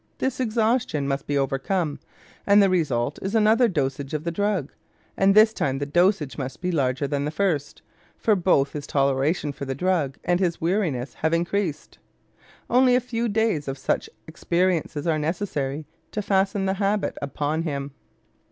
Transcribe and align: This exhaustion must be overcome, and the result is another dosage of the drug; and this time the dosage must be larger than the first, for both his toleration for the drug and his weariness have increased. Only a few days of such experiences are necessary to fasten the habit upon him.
This 0.17 0.39
exhaustion 0.39 1.07
must 1.07 1.27
be 1.27 1.37
overcome, 1.37 1.99
and 2.47 2.59
the 2.59 2.71
result 2.71 3.19
is 3.21 3.35
another 3.35 3.67
dosage 3.67 4.15
of 4.15 4.23
the 4.23 4.31
drug; 4.31 4.71
and 5.15 5.35
this 5.35 5.53
time 5.53 5.77
the 5.77 5.85
dosage 5.85 6.39
must 6.39 6.59
be 6.59 6.71
larger 6.71 7.05
than 7.07 7.23
the 7.23 7.29
first, 7.29 7.83
for 8.17 8.35
both 8.35 8.71
his 8.73 8.87
toleration 8.87 9.51
for 9.51 9.65
the 9.65 9.75
drug 9.75 10.17
and 10.23 10.39
his 10.39 10.59
weariness 10.59 11.13
have 11.13 11.35
increased. 11.35 11.99
Only 12.67 12.95
a 12.95 12.99
few 12.99 13.29
days 13.29 13.67
of 13.67 13.77
such 13.77 14.09
experiences 14.25 15.05
are 15.05 15.19
necessary 15.19 15.85
to 16.13 16.23
fasten 16.23 16.65
the 16.65 16.73
habit 16.81 17.15
upon 17.21 17.61
him. 17.61 17.91